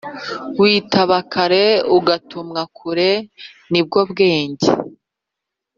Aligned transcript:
Witaba 0.61 1.17
kare 1.33 1.65
ugatumwa 1.97 2.61
kure 2.77 3.11
nibwo 3.71 3.99
bwenge 4.11 4.69